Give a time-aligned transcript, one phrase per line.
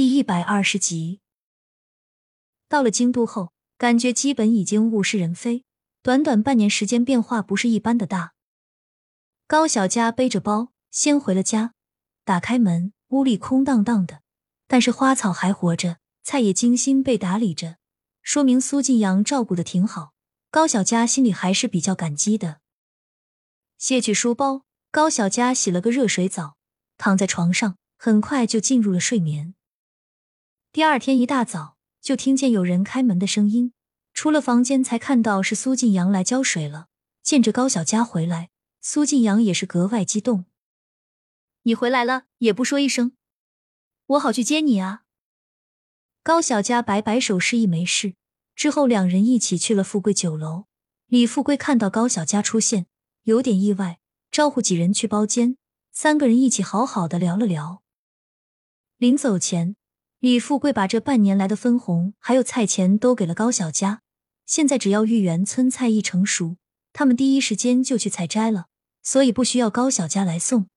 [0.00, 1.20] 第一百二十集。
[2.70, 5.66] 到了京都后，感觉基本已经物是人非。
[6.02, 8.32] 短短半年时间，变化不是一般的大。
[9.46, 11.74] 高小佳背着包先回了家，
[12.24, 14.22] 打开门，屋里空荡荡的，
[14.66, 17.76] 但是花草还活着，菜也精心被打理着，
[18.22, 20.14] 说明苏晋阳照顾的挺好。
[20.50, 22.60] 高小佳心里还是比较感激的。
[23.76, 26.56] 卸去书包，高小佳洗了个热水澡，
[26.96, 29.52] 躺在床上，很快就进入了睡眠。
[30.72, 33.72] 第二天一大早，就听见有人开门的声音。
[34.14, 36.86] 出了房间，才看到是苏晋阳来浇水了。
[37.24, 40.44] 见着高小佳回来，苏晋阳也是格外激动。
[41.62, 43.16] 你回来了也不说一声，
[44.06, 45.02] 我好去接你啊！
[46.22, 48.14] 高小佳摆摆手示意没事。
[48.54, 50.66] 之后两人一起去了富贵酒楼。
[51.06, 52.86] 李富贵看到高小佳出现，
[53.24, 53.98] 有点意外，
[54.30, 55.56] 招呼几人去包间，
[55.90, 57.82] 三个人一起好好的聊了聊。
[58.98, 59.74] 临走前。
[60.20, 64.02] 李富贵把这半年来的分红还有菜钱都给了高小佳，
[64.44, 66.58] 现在只要玉园村菜一成熟，
[66.92, 68.66] 他们第一时间就去采摘了，
[69.02, 70.68] 所以不需要高小佳来送。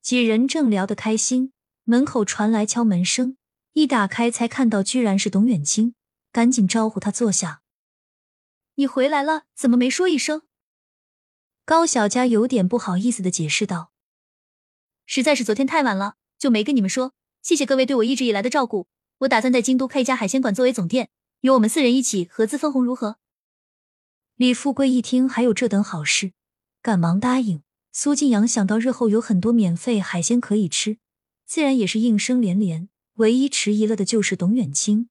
[0.00, 1.52] 几人正聊得开心，
[1.84, 3.36] 门口传来敲门声，
[3.74, 5.94] 一打开才看到居然是董远清，
[6.32, 7.60] 赶紧招呼他坐下。
[8.76, 10.40] 你回来了，怎么没说一声？
[11.66, 13.92] 高小佳有点不好意思的解释道
[15.04, 17.12] ：“实在是昨天太晚了，就没跟你们说。”
[17.42, 18.86] 谢谢各位对我一直以来的照顾。
[19.18, 23.16] 我打算在京都开一家海鲜馆作为总店，由我们四人一起合资分红，如何？
[24.36, 26.32] 李富贵一听还有这等好事，
[26.80, 27.62] 赶忙答应。
[27.90, 30.98] 苏静阳想到日后有很多免费海鲜可以吃，
[31.44, 32.88] 自然也是应声连连。
[33.16, 35.08] 唯一迟疑了的就是董远清。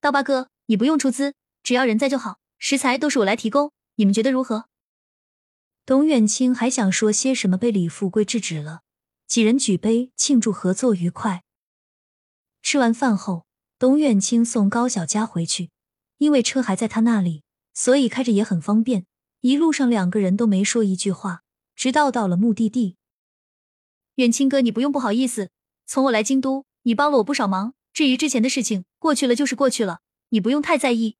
[0.00, 4.66] 刀疤哥，你不用出资，只要人在就好，食材都是我来提供，你们觉得如何？
[5.86, 8.82] 董远清还想说些什么，被李富贵制止了。
[9.32, 11.42] 几人举杯庆祝合作愉快。
[12.60, 13.46] 吃完饭后，
[13.78, 15.70] 董远清送高小佳回去，
[16.18, 19.06] 因为车还在他那里，所以开着也很方便。
[19.40, 21.44] 一路上两个人都没说一句话，
[21.74, 22.98] 直到到了目的地。
[24.16, 25.48] 远清哥，你不用不好意思，
[25.86, 27.72] 从我来京都，你帮了我不少忙。
[27.94, 31.16] 至于之前的事情，过去了就是过去了，你不用太在意。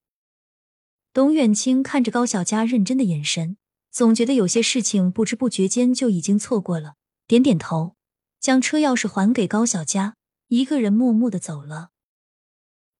[1.15, 3.57] 董远清看着高小佳认真的眼神，
[3.91, 6.97] 总觉得有些事情不知不觉间就已经错过了，
[7.27, 7.97] 点点头。
[8.43, 10.17] 将车钥匙还给高小佳，
[10.49, 11.91] 一个人默默的走了。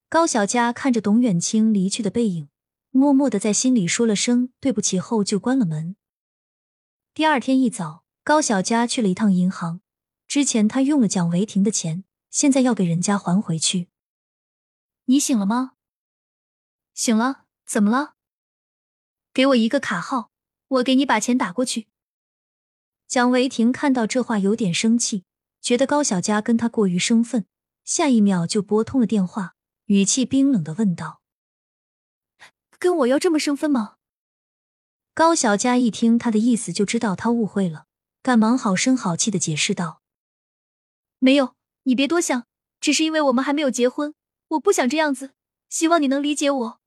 [0.07, 2.47] 高小佳看着董远清离去的背影，
[2.91, 5.97] 默默的在心里说了声对不起后就关了门。
[7.13, 9.81] 第二天一早，高小佳去了一趟银行，
[10.27, 13.89] 之前他用了蒋维婷的钱，现在要给人家还回去。
[15.05, 15.73] 你醒了吗？
[16.93, 18.13] 醒了，怎么了？
[19.33, 20.31] 给我一个卡号，
[20.69, 21.89] 我给你把钱打过去。
[23.09, 25.25] 蒋维婷看到这话有点生气。
[25.63, 27.45] 觉得高小佳跟他过于生分，
[27.85, 31.21] 下一秒就拨通了电话，语气冰冷的问道
[32.77, 33.95] ：“跟我要这么生分吗？”
[35.15, 37.85] 高小佳一听他的意思，就知道他误会了，
[38.21, 40.01] 赶忙好声好气的解释道
[41.19, 42.45] ：“没有，你别多想，
[42.81, 44.13] 只是因为我们还没有结婚，
[44.49, 45.31] 我不想这样子，
[45.69, 46.79] 希望你能理解我。”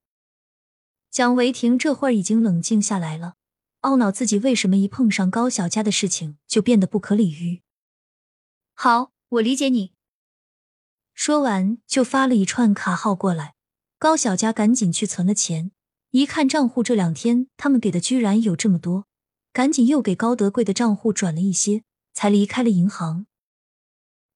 [1.10, 3.36] 蒋维婷这会儿已经冷静下来了，
[3.80, 7.62] 懊恼自己为什么一碰上高小佳的事情就变得不可理喻。
[8.78, 9.94] 好，我理解你。
[11.14, 13.54] 说完就发了一串卡号过来，
[13.98, 15.72] 高小佳赶紧去存了钱。
[16.10, 19.06] 一看账户，这两天他们给的居然有这么多，
[19.54, 23.24] 赶紧又给高德贵的账户转了一些，才离开了银行。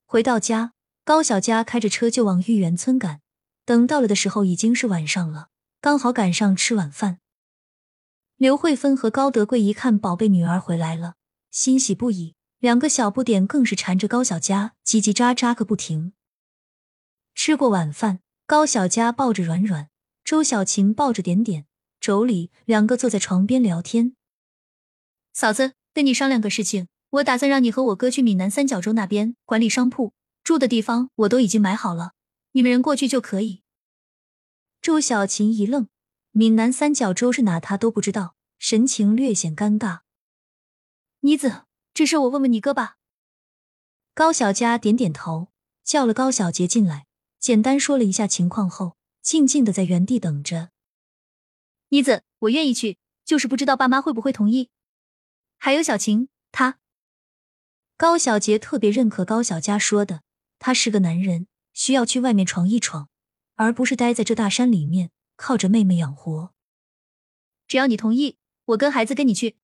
[0.06, 0.72] 回到家，
[1.04, 3.20] 高小佳开着车就往玉园村赶。
[3.66, 5.48] 等到了的时候，已经是晚上了，
[5.82, 7.18] 刚好赶上吃晚饭。
[8.38, 11.16] 刘慧芬和高德贵一看宝贝女儿回来了，
[11.50, 12.34] 欣喜不已。
[12.60, 16.12] 两个小不点更是缠着高小佳，叽叽喳喳个不停。
[17.34, 19.88] 吃过晚饭，高小佳抱着软软，
[20.24, 21.64] 周小琴抱着点点，
[22.02, 24.14] 妯娌两个坐在床边聊天。
[25.32, 30.12] 嫂子，跟你商量个事情，我打算让你和我哥去闽南三角洲那边管理商铺，
[30.44, 32.12] 住的地方我都已经买好了，
[32.52, 33.62] 你们人过去就可以。
[34.82, 35.88] 周小琴一愣，
[36.32, 37.58] 闽南三角洲是哪？
[37.58, 40.00] 她都不知道，神情略显尴尬。
[41.20, 41.62] 妮子。
[42.00, 42.96] 这事我问问你哥吧。
[44.14, 45.48] 高小佳点点头，
[45.84, 47.04] 叫了高小杰进来，
[47.38, 50.70] 简单说了一下情况后，静静的在原地等着。
[51.90, 54.70] 妮子，我愿意去，就是不知道爸妈会不会同意。
[55.58, 56.78] 还有小晴，他。
[57.98, 60.22] 高小杰特别认可高小佳说的，
[60.58, 63.10] 他是个男人，需要去外面闯一闯，
[63.56, 66.54] 而不是待在这大山里面靠着妹妹养活。
[67.68, 69.58] 只要你同意，我跟孩子跟你去。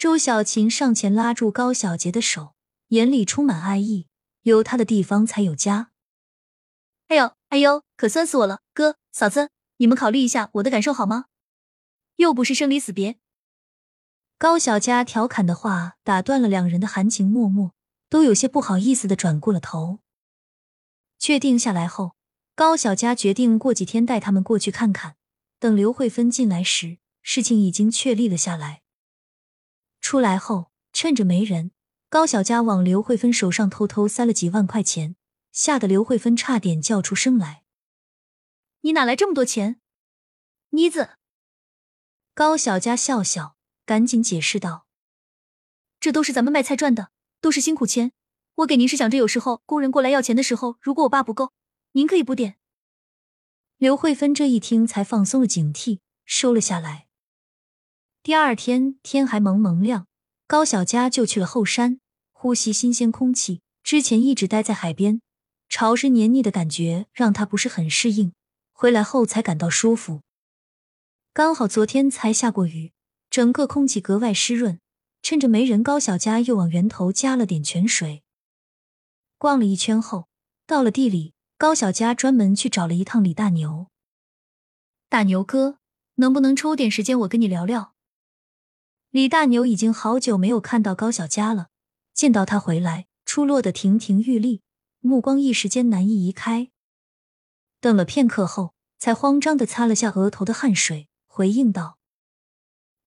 [0.00, 2.54] 周小琴上前拉住高小杰的手，
[2.88, 4.06] 眼里充满爱意，
[4.44, 5.90] 有他的地方才有家。
[7.08, 8.62] 哎呦，哎呦，可酸死我了！
[8.72, 11.26] 哥嫂子，你们考虑一下我的感受好吗？
[12.16, 13.18] 又不是生离死别。
[14.38, 17.72] 高小佳调侃的话打断了两人的含情脉脉，
[18.08, 19.98] 都有些不好意思的转过了头。
[21.18, 22.16] 确定下来后，
[22.54, 25.16] 高小佳决定过几天带他们过去看看。
[25.58, 28.80] 等刘慧芬进来时，事情已经确立了下来。
[30.00, 31.70] 出来后，趁着没人，
[32.08, 35.16] 高小佳往刘慧芬手上偷偷塞了几万块钱，
[35.52, 37.64] 吓得刘慧芬差点叫出声来
[38.82, 39.80] ：“你哪来这么多钱？”
[40.70, 41.10] 妮子，
[42.34, 43.56] 高小佳笑笑。
[43.86, 44.86] 赶紧解释道
[45.98, 47.10] ：“这都是咱们卖菜赚的，
[47.40, 48.12] 都是辛苦钱。
[48.56, 51.52] 我给您是想着有时候工人过来要钱的时候，如果我爸不够，
[51.92, 52.60] 您可以补点。”
[53.78, 57.08] 刘慧芬这一听才放松了警惕，收了下来。
[58.22, 60.06] 第二天天还蒙蒙亮，
[60.46, 62.00] 高小佳就去了后山，
[62.32, 63.62] 呼吸新鲜空气。
[63.82, 65.22] 之前一直待在海边，
[65.70, 68.34] 潮湿黏腻的感觉让他不是很适应，
[68.74, 70.20] 回来后才感到舒服。
[71.32, 72.92] 刚好昨天才下过雨。
[73.30, 74.80] 整个空气格外湿润，
[75.22, 78.22] 趁着没人，高小佳又往源头加了点泉水。
[79.38, 80.28] 逛了一圈后，
[80.66, 83.86] 到了地里，高小佳专门去找了一趟李大牛。
[85.08, 85.78] 大牛哥，
[86.16, 87.94] 能不能抽点时间我跟你聊聊？
[89.10, 91.66] 李大牛已经好久没有看到高小佳了，
[92.14, 94.62] 见到他回来，出落得亭亭玉立，
[95.00, 96.70] 目光一时间难以移开。
[97.80, 101.98] 等了片刻后，才慌张的擦了下额头的汗水，回应道。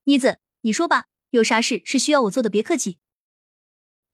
[0.04, 2.50] 妮子，你说吧，有啥事是需要我做的？
[2.50, 2.98] 别客气。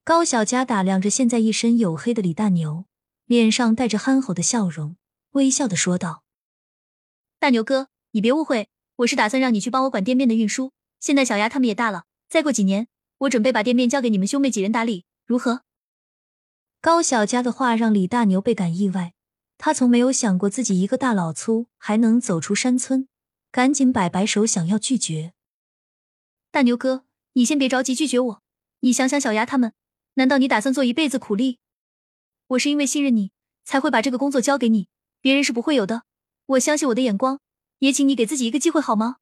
[0.04, 2.84] 高小佳打量着现在一身黝黑的李大牛，
[3.26, 4.96] 脸上带着憨厚的笑容，
[5.32, 6.22] 微笑的说道
[7.40, 10.72] ：“大牛哥，你别误会，我是打算让你去帮我管店面的运输。
[11.00, 12.86] 现在小丫他们也大了，再过几年，
[13.18, 15.62] 我准备把店面交给你们兄妹几人打理，如何？”
[16.82, 19.14] 高小佳的话让李大牛倍感意外，
[19.58, 23.08] 他从没有想过自己一个大老粗还能走出山村，
[23.50, 25.32] 赶紧摆摆手，想要拒绝。
[26.50, 28.42] 大牛哥，你先别着急拒绝我，
[28.80, 29.72] 你想想小牙他们，
[30.14, 31.58] 难道你打算做一辈子苦力？
[32.48, 33.32] 我是因为信任你，
[33.64, 34.88] 才会把这个工作交给你，
[35.20, 36.04] 别人是不会有的。
[36.46, 37.40] 我相信我的眼光，
[37.78, 39.16] 也请你给自己一个机会好吗？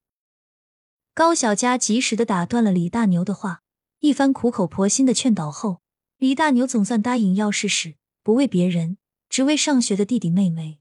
[1.19, 3.63] 高小佳及时的打断了李大牛的话，
[3.99, 5.81] 一番苦口婆心的劝导后，
[6.17, 8.99] 李大牛总算答应要试试，不为别人，
[9.29, 10.79] 只为上学的弟弟妹妹。